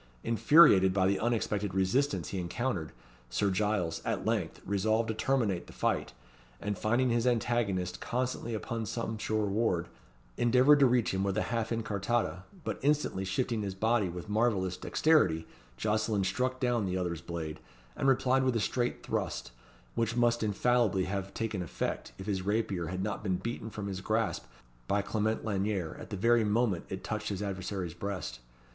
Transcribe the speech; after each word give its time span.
Infuriated 0.23 0.95
by 0.95 1.05
the 1.05 1.19
unexpected 1.19 1.75
resistance 1.75 2.29
he 2.29 2.39
encountered, 2.39 2.91
Sir 3.29 3.51
Giles, 3.51 4.01
at 4.03 4.25
length, 4.25 4.59
resolved 4.65 5.09
to 5.09 5.13
terminate 5.13 5.67
the 5.67 5.73
fight; 5.73 6.11
and, 6.59 6.75
finding 6.75 7.11
his 7.11 7.27
antagonist 7.27 8.01
constantly 8.01 8.55
upon 8.55 8.87
some 8.87 9.19
sure 9.19 9.45
ward, 9.45 9.89
endeavoured 10.37 10.79
to 10.79 10.87
reach 10.87 11.13
him 11.13 11.23
with 11.23 11.37
a 11.37 11.43
half 11.53 11.69
incartata; 11.71 12.45
but 12.63 12.79
instantly 12.81 13.23
shifting 13.23 13.61
his 13.61 13.75
body 13.75 14.09
with 14.09 14.27
marvellous 14.27 14.75
dexterity, 14.75 15.45
Jocelyn 15.77 16.23
struck 16.23 16.59
down 16.59 16.87
the 16.87 16.97
other's 16.97 17.21
blade, 17.21 17.59
and 17.95 18.07
replied 18.07 18.41
with 18.43 18.55
a 18.55 18.59
straight 18.59 19.03
thrust, 19.03 19.51
which 19.93 20.15
must 20.17 20.41
infallibly 20.41 21.03
have 21.03 21.31
taken 21.35 21.61
effect, 21.61 22.11
if 22.17 22.25
his 22.25 22.41
rapier 22.41 22.87
had 22.87 23.03
not 23.03 23.21
been 23.21 23.35
beaten 23.35 23.69
from 23.69 23.85
his 23.85 24.01
grasp 24.01 24.45
by 24.87 25.03
Clement 25.03 25.45
Lanyere 25.45 25.95
at 25.99 26.09
the 26.09 26.17
very 26.17 26.43
moment 26.43 26.85
it 26.89 27.03
touched 27.03 27.29
his 27.29 27.43
adversary's 27.43 27.93
breast. 27.93 28.39